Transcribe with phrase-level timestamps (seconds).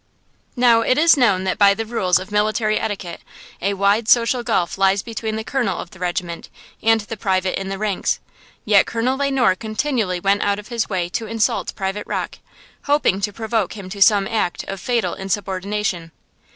[0.55, 3.21] Now, it is known that by the rules of military etiquette,
[3.61, 6.49] a wide social gulf lies between the Colonel of the regiment
[6.81, 8.19] and the private in the ranks.
[8.65, 12.39] Yet, Colonel Le Noir continually went out of his way to insult Private Rocke,
[12.85, 16.11] hoping to provoke him to some act of fatal insubordination.